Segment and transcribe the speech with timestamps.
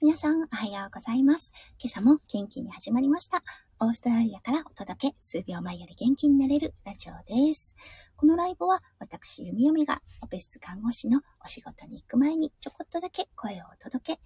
[0.00, 1.52] 皆さん、おはようございます。
[1.80, 3.42] 今朝も元気に始まりました。
[3.80, 7.74] オーストラリアからお届け、数秒前より元気になれるラジオです。
[8.14, 14.20] このライブは、私、弓嫁が、オペ室看護師のお仕事に行く前に、ちょこっとだけ声をお届け、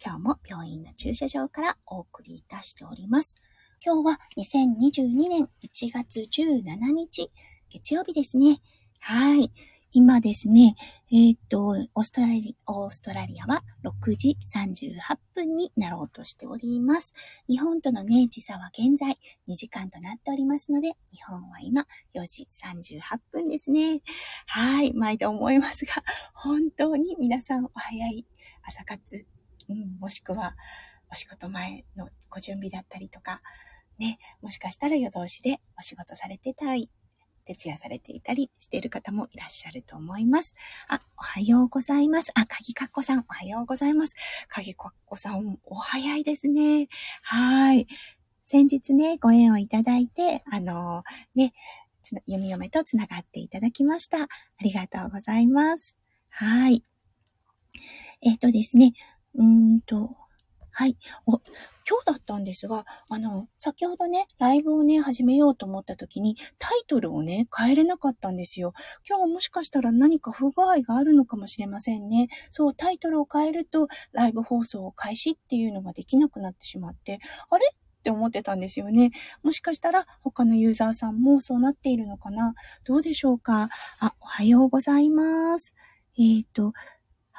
[0.00, 3.34] 今日も病院の駐車場からお送りいたしております。
[3.84, 7.32] 今日は2022年1月17日、
[7.68, 8.60] 月曜日ですね。
[9.00, 9.50] はい。
[9.92, 10.76] 今ですね、
[11.10, 17.12] えっ、と、オーストラリア、オーストラリアは6時38分になろうとしております。
[17.48, 23.00] 日本とのね、時差は現在2時間となっておりますので、日本は今4時38
[23.32, 24.00] 分ですね。
[24.46, 25.92] はい、毎度思いますが、
[26.34, 28.24] 本当に皆さんお早い
[28.62, 29.26] 朝活、
[29.68, 30.54] うん、もしくは
[31.10, 33.40] お仕事前のご準備だったりとか、
[33.98, 36.90] ね、もしかしたら夜通しでお仕事されてたり、
[37.44, 40.54] 徹夜されていたりしている方もいらっしゃると思います。
[40.88, 42.32] あ、おはようございます。
[42.34, 44.14] あ、かぎかっこさん、おはようございます。
[44.48, 46.88] かぎかっこさん、お早いですね。
[47.22, 47.86] はい。
[48.44, 51.52] 先日ね、ご縁をいただいて、あのー、ね、
[52.26, 54.22] 弓嫁とつながっていただきました。
[54.22, 54.28] あ
[54.62, 55.96] りがとうございます。
[56.30, 56.84] はい。
[58.22, 58.92] えっ、ー、とですね、
[59.34, 59.44] うー
[59.76, 60.16] んと、
[60.72, 60.96] はい。
[61.26, 61.40] お、
[61.90, 68.74] 今日だったんですが、あの、先ほどね、ライブをね、始めようと思った時に、タイトルをね、変えれなかったんですよ。
[69.08, 72.28] 今日もしかしたら何か不具合があるのかもしれませんね。
[72.52, 77.18] そう、タイトルを変えると、ライブ放送を開始っていうのができなくなってしまって、
[77.48, 77.66] あれ？
[77.66, 79.10] って思ってたんですよね。
[79.42, 82.54] もしかしたら他のユーザーさんもそうなっているのかな
[82.84, 83.68] どうでしょうか？
[83.98, 85.74] あ、おはようございます。
[86.18, 86.72] えっ、ー、と、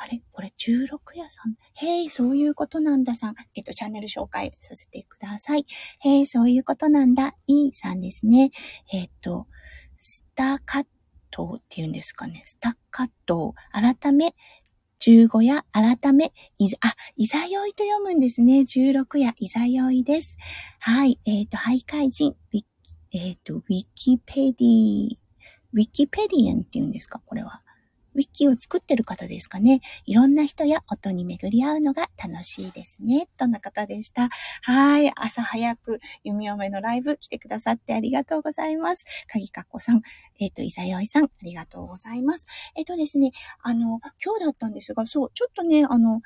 [0.04, 0.24] あれ？
[0.32, 1.54] これ16夜さん？
[1.86, 3.36] へい、そういうことなんださん。
[3.54, 5.66] えっと、チャンネル紹介させてください。
[6.00, 7.36] へい、そういうことなんだ。
[7.46, 8.50] いいさんですね。
[8.92, 9.46] えっと、
[9.98, 10.88] スタカッ
[11.30, 12.42] トって言うんですかね。
[12.46, 13.54] スタカット。
[13.72, 14.34] 改め、
[15.00, 18.62] 15夜、改め、いざ、あ、いざよいと読むんですね。
[18.62, 20.38] 16夜、いざよいです。
[20.80, 21.20] はい。
[21.26, 22.36] えっ、ー、と、徘徊人、
[23.12, 25.10] えっ、ー、と、ウィキペディ、
[25.74, 27.20] ウィキペディアンって言うんですか？
[27.20, 27.62] これは。
[28.14, 29.82] ウィッキーを作ってる方ですかね。
[30.06, 33.28] いろんな人や音に巡り合うのが楽しいですね。
[33.38, 34.30] との方でした？
[34.64, 35.12] はい。
[35.16, 39.06] 朝早く弓嫁のライブ来てくださってありがとうございます。
[39.28, 40.02] かぎかっこさん、
[40.40, 42.48] えっ、ー、と、いさよいさん、ありがとうございます。
[42.76, 46.22] えっ、ー、とですね、あの、今日だったんですが、そう、ちょっとね、あの、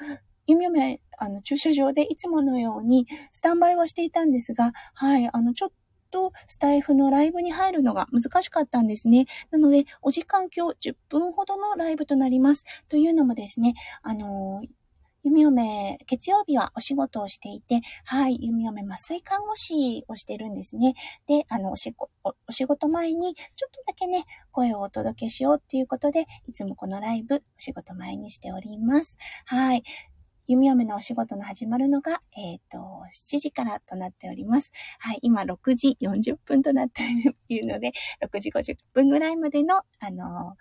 [0.47, 5.75] 弓嫁、あの、駐車場でいつものようにスタンバイはしていたんですが、はい、あの、ちょっと
[6.15, 9.25] とスタイフのライブに入るのが難しかったんですね。
[9.51, 12.63] なので、お時間今日10分ほどのライブとなります。
[12.87, 14.67] というのもですね、あのー
[15.25, 20.93] 弓嫁、月曜日はお仕事をしていて、はい、弓嫁麻酔看護師をしてるんですね。
[21.27, 29.17] で、あの、お仕お仕事前に、ちょっとだけね、声をお届けしようっていうことで、いつもこのライブ、お仕事前にしております。
[29.45, 29.83] はい。
[30.47, 32.77] 弓嫁のお仕事の始まるのが、えっ、ー、と、
[33.11, 34.71] 7時からとなっております。
[34.99, 37.03] はい、今6時40分となって
[37.49, 37.91] いるので、
[38.21, 40.55] 6時50分ぐらいまでの、あの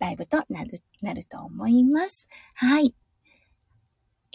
[0.00, 2.28] ライブとなる、なると思います。
[2.54, 2.94] はい。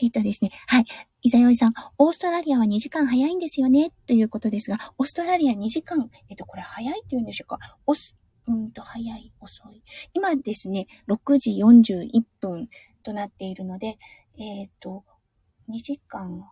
[0.01, 0.85] えっ、ー、とですね、はい。
[1.23, 7.59] いざよいさん、オーストラリアは2時間早いんですよね、ということですが、オーストラリア2時間、えっ、ー、と、これ早いって言うんでしょうか？
[7.85, 8.15] おす、
[8.47, 9.83] うんと、早い、遅い。
[10.13, 12.69] 今ですね、6時41分
[13.03, 13.97] となっているので、
[14.39, 15.03] えっ、ー、と、
[15.69, 16.43] 2時間、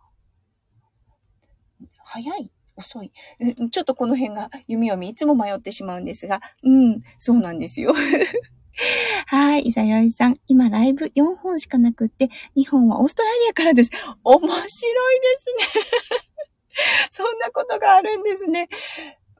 [2.04, 2.50] 早い？
[2.76, 3.12] 遅い？
[3.70, 7.94] ちょっとこの辺が弓読みいつも迷ってしまうんですが、うん、そうなんですよ。
[9.26, 10.36] はい、いさよいさん。
[10.48, 13.90] 今ライブ4本しかなくって、2本はオーストラリアからです。
[14.22, 15.82] 面白いですね。
[17.10, 18.68] そんなことがあるんですね。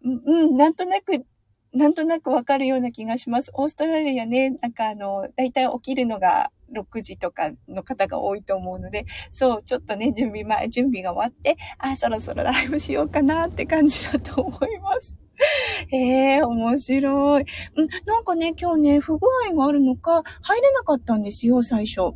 [0.02, 1.26] うん、なんとなく、
[1.72, 3.50] なんとなくわかるような気がします。
[3.54, 15.16] オーストラリアね、なんかあの、だいたい起きるのが6時とかの方が多いと思うので、そう、ちょっとね、準備前、準備が終わって、あ、そろそろライブしようかなって感じだと思います。
[15.92, 17.42] ええー、面白い。
[17.42, 17.46] ん
[18.06, 22.14] なんかね、今日ね、不具合があるのか、入れなかったんですよ、最初。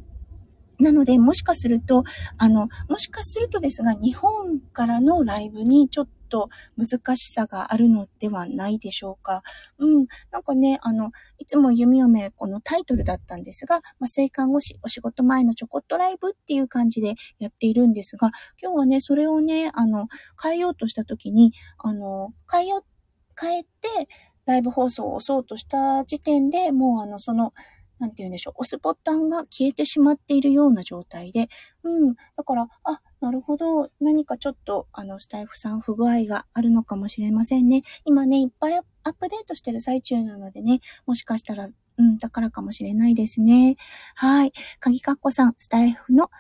[0.79, 2.05] なので、もしかすると、
[2.39, 6.49] あの、もしかするとですが、日本からのライブにちょっと
[6.79, 9.43] 難しさがあるのではないでしょうか。
[9.79, 10.07] うん。
[10.31, 18.31] なんかね、あの、いつも弓嫁このタイトルだったんですが、まあ、生看護師お仕事前のちょこっとライブっていう感じでやっているんですが、
[18.63, 20.09] 今日はね、それをね、あの、
[20.43, 22.85] 変えようとした時に、あの、変えよう、
[23.39, 23.69] 変えて、
[24.47, 27.53] ライブ放送を押そうとした時点でもうあの、その、
[28.01, 31.49] なんて言うんでしょう、押すボタンが消えてしまっているような状態で、
[31.85, 32.15] うん。
[32.37, 33.91] だから、あ、なるほど。
[34.01, 37.83] 何かちょっと、あの、スタイフさん不具合があるのかもしれませんね。
[38.05, 41.69] 今ね、いっぱいアップデートしてる最中なのでね、もしかしたら、
[41.99, 43.77] うん、だからかもしれないですね。
[44.15, 44.53] はい。
[44.79, 46.31] 鍵かっこさん、スタイフの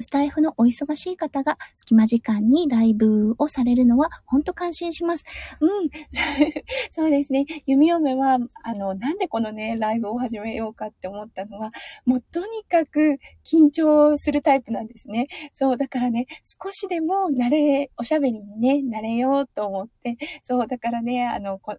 [0.00, 5.24] スタイフのお忙しい方が隙間時間にライブをされるのは本当感心します。
[5.60, 5.90] うん。
[6.92, 7.44] そうですね。
[7.66, 11.72] 弓嫁は、あの、なんでこのね、ライブを始めようかって思ったのは、
[12.04, 15.26] もうとにかく緊張するタイプなんですね。
[15.52, 21.76] そう、だからね、少しでも慣れ、おしゃべりにね、慣れようと思って、そう、だからね、あの、こ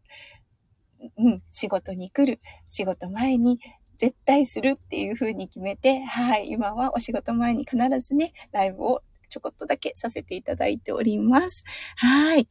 [1.17, 2.39] うん、仕事に来る、
[2.69, 3.59] 仕事前に
[4.01, 11.63] 絶対するっていう風に決めて、はい、今はお仕事前に必ずね、ライブをちょこっとだけさせていただいております。
[11.97, 12.49] はい。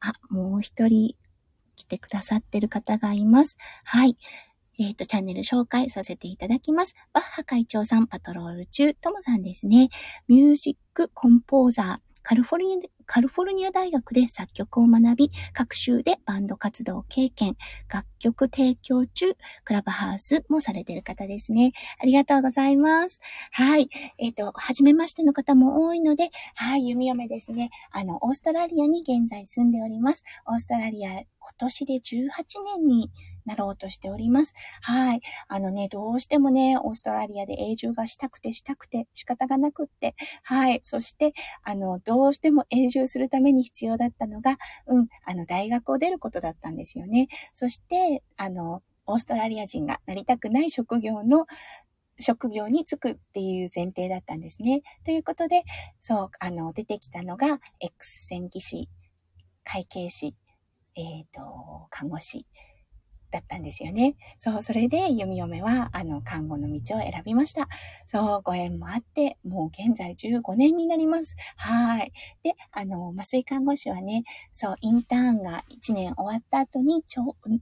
[0.00, 1.14] あ、もう一人
[1.74, 3.56] 来てくださってる方がいます。
[3.84, 4.18] はい。
[4.78, 6.94] えっ、ー、と、チャンネル紹介させていただきます。
[7.14, 9.88] バッハ会長さん、パトロール中、ともさんですね。
[10.28, 12.76] ミュージックコンポーザー、カリフォルニア、
[13.06, 17.56] カリフォルニア大学で作曲を学び、各州でバンド活動経験、
[17.92, 19.34] 楽曲提供中、
[19.64, 21.72] クラブハウスもされている方ですね。
[21.98, 23.20] ありがとうございます。
[23.50, 23.88] はい。
[24.18, 27.70] えっ、ー、と、はじめましての方も多いので、はい、弓嫁ですね。
[27.90, 30.24] あの、オーストラリアに現在住んでおります。
[30.46, 31.26] オーストラリア、今
[31.58, 32.28] 年で18
[32.78, 33.10] 年に
[33.44, 34.54] なろうとしております。
[34.82, 35.20] はい。
[35.48, 40.80] あのね、どうしてもね、オーストラリアで永住がしたくてしたくて仕方がなくって、はい。
[40.82, 47.28] そして、あの、どうしても永住するために必要だったのが、うん、あの、大学を出ることだったんですよね。
[47.54, 51.46] そして、あの、オーストラリア人がなりたくない職業の
[52.18, 54.82] 職業に就くっていう前提だったんですね。
[55.04, 55.64] ということで、
[56.00, 58.88] そう、あの、出てきたのが、X 線技師、
[59.64, 60.36] 会計士、
[60.94, 62.46] えっ、ー、と、看護師、
[63.32, 64.14] だったんですよね。
[64.38, 67.68] そう、それで弓嫁は、あの、看護の道を選びました。
[68.06, 71.34] そう、ご縁もあって、もう現在15年になります。
[71.56, 72.12] はい。
[72.44, 77.58] で、あの、麻酔看護師はね、そう、インターンが1年終わった後に、ちょ、ほん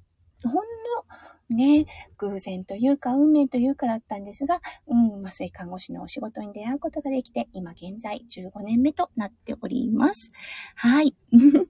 [1.50, 1.86] の、ね、
[2.18, 10.32] 偶然というか、運命というかだったんですが、うん、麻酔看護師のお仕事に出会うことができて、今現在15年目となっております。
[10.74, 11.14] はい。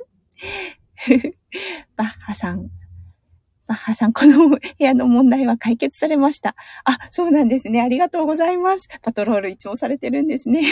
[1.97, 2.71] バッハさん、
[3.71, 6.57] バッハさん、この部屋の問題は解決されました。
[6.85, 7.81] あ、そうなんですね。
[7.81, 8.89] ありがとうございます。
[9.01, 10.63] パトロールいつもされてるんですね。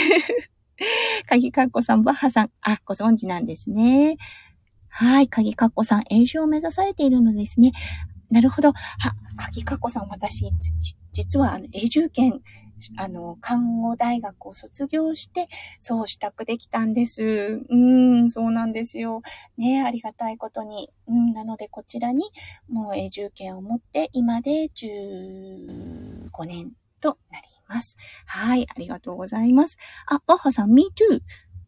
[1.29, 4.17] 鍵かっこさん、バッハさん、あ、ご存知なんですね。
[4.89, 7.71] はい、鍵かっこさん、永住を目指されているのですね。
[8.33, 8.73] なるほど。
[8.73, 8.75] は、
[9.37, 10.51] 鍵かっこさん、私、
[11.13, 12.41] 実は、あの、永住権
[12.97, 15.49] あの、看護大学を卒業して、
[15.81, 17.61] そう支度できたんです。
[17.69, 19.23] うん、そうなんですよ。
[19.57, 20.91] ね、ありがたいことに。
[21.07, 22.25] うん、なのでこちらに、
[22.69, 27.97] もう永住権を持って、今で15年となります。
[28.27, 29.77] はい、ありがとうございます。
[30.07, 31.21] あ、バッハさん、me too.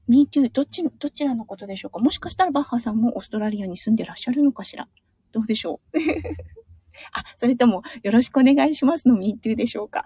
[0.08, 0.50] me too.
[0.50, 1.98] どっち、どちらのことでしょうか？
[2.00, 4.88] もしかしたらバッハさんもオーストラリアに住んでらっしゃるのかしら？
[5.32, 5.98] どうでしょう？
[7.12, 10.04] あ、それともよろしくお願いしますの me too でしょうか？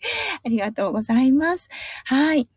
[0.44, 1.68] ありがとうございます。
[2.04, 2.48] はい。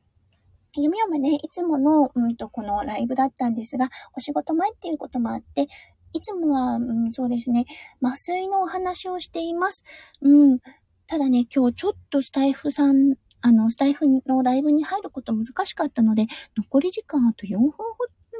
[0.74, 5.68] 弓嫁ね、いつもの、うんと、このライブだったんですが、お仕事前っていうこともあって、
[6.14, 7.66] いつもは、うん、そうですね、
[8.02, 9.84] 麻酔のお話をしています。
[10.22, 10.60] うん。
[11.08, 17.84] ただね、今日ちょっとスタイフさん、あの、スタイフのライブに入ること難しかったので、残り時間あと4分ほ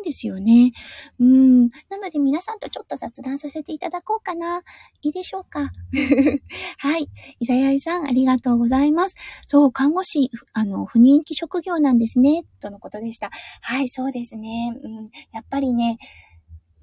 [0.02, 0.72] ですよね。
[1.20, 1.70] うん。
[1.90, 4.62] なので皆さんとちょっと雑談させていただこうかな。
[5.02, 5.72] いいでしょうか？
[6.80, 7.08] はい。
[7.40, 9.16] いざやいさん、ありがとうございます。
[9.48, 12.44] そう、看護師、あの、不人気職業なんですね。
[12.60, 13.30] とのことでした。
[13.62, 14.74] はい、そうですね。
[14.84, 15.10] うん。
[15.32, 15.98] やっぱりね、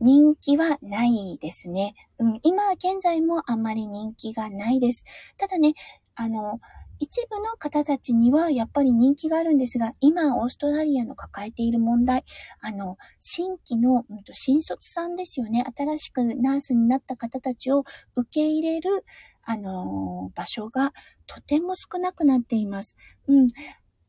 [0.00, 1.94] 人気はないですね。
[2.18, 2.40] うん。
[2.42, 5.04] 今現在もあんまり人気がないです。
[5.36, 5.74] ただね、
[6.14, 6.60] あの、
[6.98, 12.24] 一部の方たちにはやっぱり人気があるんですが、今、オーストラリアの抱えている問題、
[12.60, 15.64] あの、新規の、うん、と新卒さんですよね。
[15.76, 17.84] 新しくナースになった方たちを
[18.16, 19.04] 受け入れる、
[19.42, 20.92] あの、場所が
[21.26, 22.96] とても少なくなっています。
[23.26, 23.48] うん。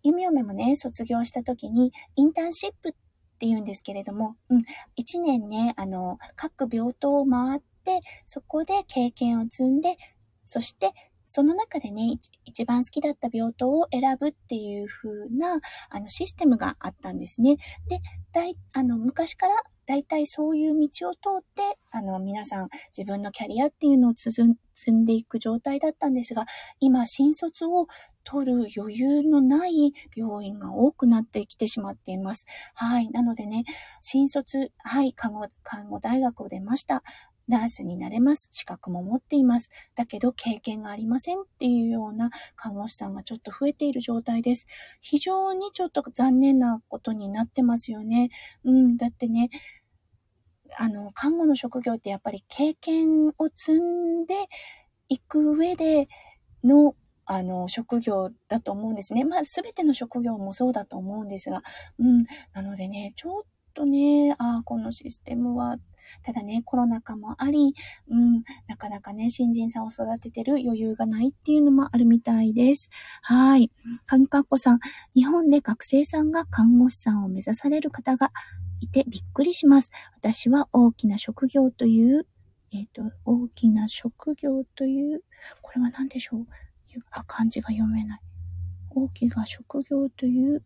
[0.04, 4.64] 弓嫁もね、卒業した時に、インターンシップって言うんですけれども、うん。
[4.96, 9.98] 一年ね、あの、各病棟を回って、そこで経験を積んで、
[10.46, 10.94] そして
[11.32, 15.60] その中でね、一番好きだった病棟を選ぶっていう風な、
[15.92, 17.58] あの、システムがあったんですね。
[17.88, 18.00] で、
[18.32, 19.54] だい、あの、昔から
[19.86, 24.42] 大体そういう道を通って、あの、皆さん自分のキャリアっていうのを積
[24.92, 26.46] んでいく状態だったんですが、
[26.80, 27.86] 今、新卒を
[28.24, 32.48] 取る余裕のない病院が多くなってきてしまっています。
[32.74, 33.10] はい。
[33.10, 33.66] なのでね、
[34.02, 37.04] 新卒、はい、看護、看護大学を出ました。
[37.50, 38.50] ナースになれます。
[38.52, 39.70] 資格も持っています。
[39.96, 44.68] だけど経験がありませんっていうような看護師さんがちょっと増えている状態です。
[45.02, 48.30] 非常にちょっと残念なことになってますよね。
[48.64, 49.50] うん、だってね、
[50.78, 54.36] あの、看護の職業ってやっぱり経験を積んで
[55.10, 56.08] いく上で
[56.64, 56.96] の
[57.32, 59.24] あの、職業だと思うんですね。
[59.24, 61.62] まあ、すべての職業もそうだと思うんですが、
[62.00, 62.26] うん。
[62.54, 63.44] なのでね、ちょっ
[63.76, 65.78] とね、ああ、このシステムは
[66.24, 67.74] ただね、コロナ禍もあり、
[68.10, 72.90] うん、なかなかね、新人さんを育ててる余裕がないっていうのもあるみたいです。
[73.22, 73.72] はい。
[74.06, 74.80] かんかっこさん、
[75.16, 78.32] 日本で学生さんが看護師さんを目指される方が
[78.82, 79.92] いてびっくりします。
[80.18, 82.28] 私は大きな職業という、
[82.72, 85.24] えっ、ー、と、大きな職業という、
[85.62, 86.48] これは何でしょう
[87.12, 88.20] あ、漢字が読めない。
[88.90, 90.64] 大きな職業という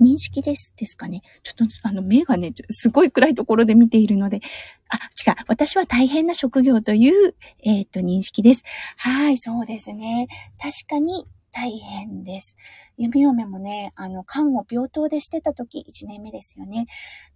[0.00, 0.72] 認識です。
[0.76, 1.22] ですかね。
[1.42, 4.40] ちょっと、あの、目がね、すごい暗いところで見ているので、
[4.88, 5.44] あ、違う。
[5.48, 8.64] 私は大変な職業という、えっ、と、認識です。
[8.96, 10.28] はい、そうですね。
[10.60, 12.56] 確かに大変です。
[12.98, 16.86] 弓嫁もね、あの、看護病棟でしてた時、1年目ですよね。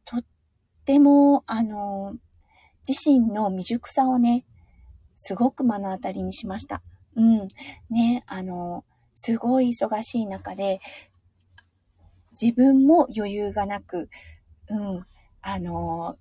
[0.05, 0.25] とっ
[0.85, 2.17] ても、あの、
[2.87, 4.45] 自身の未熟さをね、
[5.17, 6.83] すごく目の当たりにしました。
[7.17, 7.49] うん。
[7.91, 10.81] ね、あの、すごい忙しい中で、
[12.41, 14.09] 自分も余裕がなく、
[14.69, 15.07] うん、
[15.43, 16.17] あの、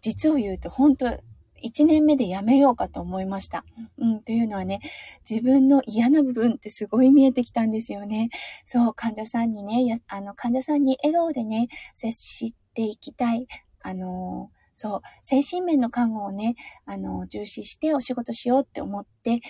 [0.00, 1.20] 実を言うと本当、
[1.60, 3.64] 一年目でやめようかと思いました。
[3.98, 4.80] うん、というのはね、
[5.28, 8.28] 自分の嫌な部分ってすごい見えてきたんですよね。
[8.64, 13.46] そう、患者さんにね、あの、患者さんに笑顔でね、接していきたい。
[13.82, 16.54] あの、そう、精神面の看護をね、
[16.84, 19.40] あの、重視してお仕事しようって思って、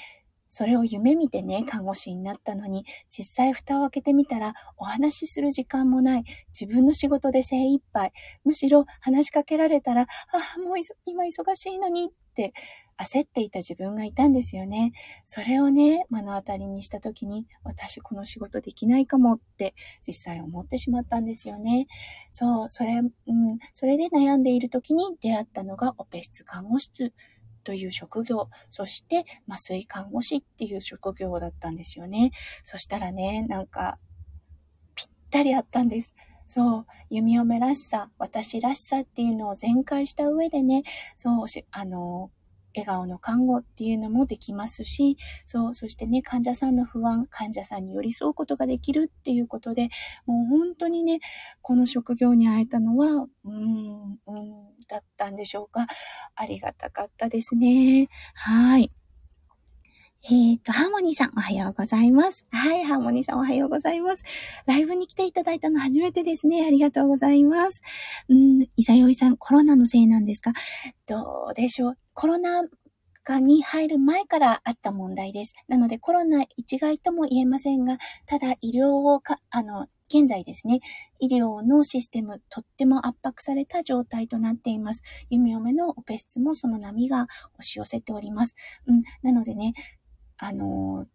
[0.51, 6.25] それを夢見てね、看護師になったのに、実際蓋を開けてみたら、お話しする時間もない。
[6.59, 8.13] 自分の仕事で精一杯。
[8.45, 10.07] むしろ話しかけられたら、あ
[10.57, 12.53] あ、もう今忙しいのにって
[12.99, 14.93] 焦っていた自分がいたんですよね。
[15.27, 19.75] それをね、目の当たりにした時に、私この仕事できないかもって
[20.07, 21.87] 実際思ってしまったんですよね。
[22.33, 23.13] そう、それ、うん、
[23.75, 27.13] それで悩んでいる時に出会ったのがオペ室看護室。
[27.67, 32.31] という職業、そして麻酔看護師っていう職業だったんですよね。
[32.63, 33.99] そしたらね、なんか、
[34.95, 36.15] ぴったりあったんです。
[36.47, 40.85] そう、弓嫁らしさ、私らしさっていうのを全開した上でね、
[41.17, 42.31] そう、あの、
[42.77, 49.89] 笑顔の看護っていうのもできますし、そう、そしてね、患者さんの不安、患者さんに寄り添うことができるっていうことで、
[50.25, 51.19] もう本当にね、
[51.63, 55.87] この職業に会えたのは、うん、うん、だったんでしょうか？
[56.35, 58.09] ありがたかったですね。
[58.35, 58.93] はい。
[60.29, 62.49] えっ、ー、と、ハーモニーさん、おはようございます。
[62.51, 64.25] はい、ハーモニーさん、おはようございます。
[64.67, 66.67] ライブに来ていただいたの初めてですね。
[66.67, 67.81] ありがとうございます。
[68.29, 70.53] うん、いさよいさん、コロナのせいなんですか？
[71.07, 71.99] どうでしょう？
[72.13, 72.65] コロナ
[73.23, 75.55] 禍に入る前からあった問題です。
[75.69, 80.81] なので、コロナ一概とも言えませんが、ただ、医療をか、あの、現在ですね、
[81.19, 85.03] 医療のシステム、とっても圧迫された状態となっています。
[85.31, 87.29] 弓嫁のオペ室もその波が押
[87.61, 88.55] し寄せております。
[88.87, 89.75] うん、なのでね、
[90.39, 91.07] あの、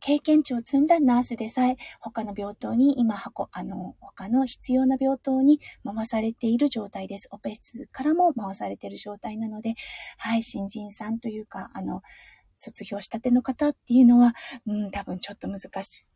[0.00, 7.28] 経験値を積んだナースでさえ、他の病棟に今箱、あの、他の必要な病棟に回されている状態です。
[7.32, 9.74] オペ室からも回されている状態なので、
[10.18, 12.02] はい、新人さんというか、あの、
[12.56, 14.34] 卒業したての方っていうのは、
[14.66, 16.06] うん、多分ちょっと難しい。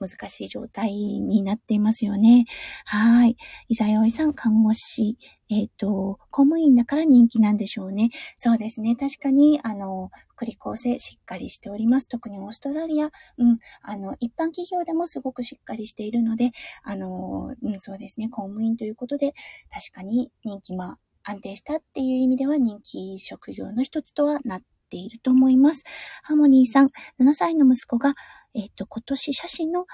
[0.00, 2.46] 難しい状態になっていますよね。
[2.86, 3.36] はい。
[3.68, 5.18] 伊沢よいさん、看護師、
[5.50, 8.10] えっ、ー、と、公務員だから人気なんでしょうね。
[8.36, 8.96] そうですね。
[8.96, 12.08] 確かに、あの、福利厚生しっかりしております。
[12.08, 16.52] 特にオーストラリア、うん、あの、一般企業でもすごくしっかりしているので、
[16.82, 18.28] あの、うん、そうですね。
[18.28, 19.34] 公務員ということで、
[19.70, 25.84] 確かに人気、まあ、安定したっていう意味では人気職業の一つとはなってていると思います。
[26.22, 26.88] ハーモニーさん、
[27.20, 28.14] 7歳の息子が
[28.54, 29.86] えっ、ー、と、今年写真の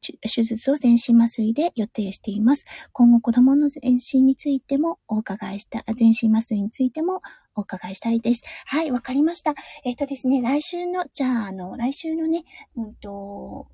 [0.00, 2.64] 手術を全身麻酔で予定しています。
[2.92, 7.20] 今後子供の全身についてもお伺いした、全身麻酔についても
[7.54, 8.42] お伺いしたいです。
[8.66, 9.54] はい、わかりました。
[9.84, 12.44] えっ、ー、とですね、来週の、じゃあ、あの、来週のね、
[12.76, 13.68] うんと、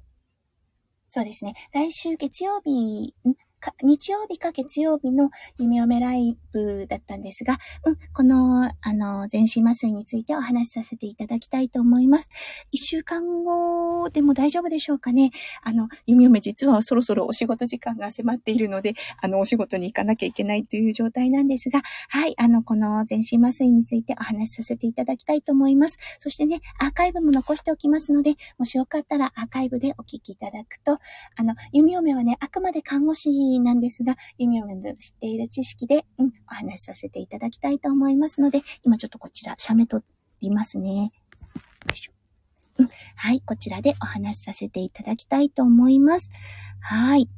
[1.10, 3.14] そうですね、来週月曜日、
[3.82, 12.28] 日曜日か月曜日の弓嫁ライブだったんですが、うん、この、あの、全身麻酔についてお話しさせていただきたいと思います。
[12.70, 15.30] 一週間後でも大丈夫でしょうかね。
[15.62, 25.98] あの、弓嫁実はそろそろお仕事時間が迫っているので、あの、お仕事に行かなきゃいけないという状態なんですが、はい、あの、この全身麻酔についてお話しさせていただきたいと思います。
[26.18, 30.98] そしてね、アーカイブも残しておきますので、もしよかったらアーカイブでお聞きいただくと、
[31.36, 40.02] あの、弓嫁はね、あくまで看護師なんですが、弓嫁の知っている知識で、うん、お話しさせていただきたいと思いますので、今ちょっとこちら、写メ撮
[40.40, 41.12] りますね。
[42.78, 46.30] うん、はい、こちらでお話しさせていただきたいと思います。
[46.80, 47.28] はい。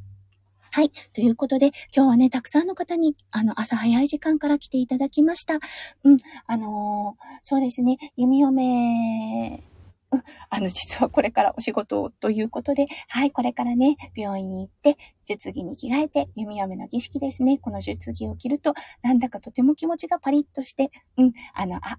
[0.72, 0.90] はい。
[1.12, 5.54] ということで、今日はね、たくさんの方に、あの、朝早い時間から来ていただきました。
[6.04, 6.18] うん。
[6.46, 9.69] あのー、そうですね、弓嫁
[10.12, 17.58] うん、あの、実はこれからお仕事ということで、はい、これからね、病院に行って、術着に着替えて、弓嫁の儀式ですね。
[17.58, 21.98] この術着を着ると、なんだかとても気持ちがパリッとして、うん、あの、あ、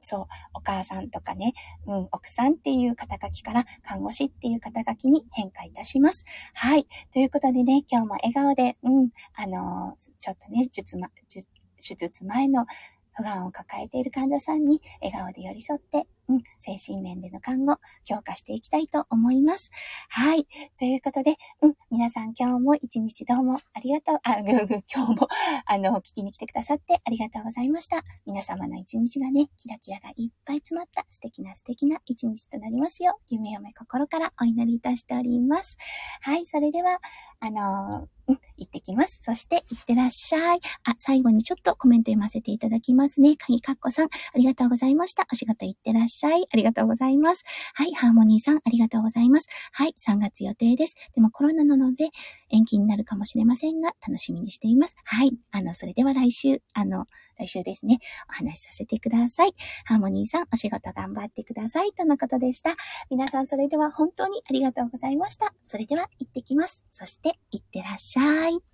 [0.00, 1.52] そう、お母さんとかね、
[1.86, 6.24] うん、奥さんっていう肩書きから看護師っていう肩書きに変化いたします。
[6.54, 6.86] はい。
[7.12, 12.66] ということでね、今日も笑顔で、うん、あの、ちょっとね、術ま、手術前の
[13.12, 19.70] 不安を抱えている患者さんに笑顔で寄り添って、うん、精神面での看護、強化していきたいと思います。
[20.08, 20.46] はい。
[20.78, 25.28] ということで、うん、皆さん今日も一日どうもありがとう、あ、ぐぐ、今日も、
[25.66, 28.02] あの、聞きに来てくださってありがとうございました。
[28.26, 35.76] 皆様の一日がね、キラキラがいっぱい詰まった素敵な素敵な一日となりますよう、夢嫁心からお祈りいたしております。
[36.20, 36.46] はい。
[36.46, 37.00] それでは、
[37.40, 39.18] あのーうん、行ってきます。
[39.22, 40.60] そして、行ってらっしゃい。
[40.84, 43.34] あ、最後にちょっとコメント読ませていただきますね。
[43.36, 45.26] 鍵かっこさん、ありがとうございました。
[45.32, 46.46] お仕事行ってらっしゃいい。
[46.52, 47.44] ありがとうございます。
[47.74, 49.48] はい、ハーモニーさん、ありがとうございます。
[49.72, 50.96] はい、3月予定です。
[51.14, 52.08] でもコロナなので、
[52.50, 54.96] 延期になるかもしれませんが、楽しみにしています。
[55.04, 57.06] はい、あの、それでは来週、あの、
[57.38, 57.98] 来週ですね、
[58.28, 59.54] お話しさせてください。
[59.84, 61.92] ハーモニーさん、お仕事頑張ってください。
[61.92, 62.76] とのことでした。
[63.10, 65.54] 皆さん、それでは本当にありがとうございました。
[65.64, 66.82] それでは、行ってきます。
[66.92, 68.69] そして、行ってらっしゃい。